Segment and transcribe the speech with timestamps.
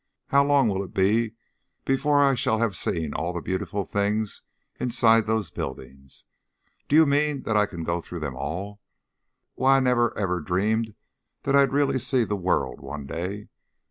[0.29, 1.35] "How long will it be
[1.85, 4.41] before I shall have seen all the beautiful things
[4.79, 6.25] inside those buildings?
[6.87, 8.77] Do you mean that I can go through all of them?
[9.53, 10.95] Why, I never even dreamed
[11.43, 13.49] that I'd really see the world one day.